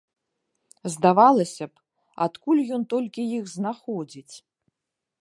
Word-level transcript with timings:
Здавалася 0.93 1.65
б, 1.71 1.85
адкуль 2.27 2.65
ён 2.79 2.89
толькі 2.97 3.29
іх 3.37 3.45
знаходзіць? 3.55 4.35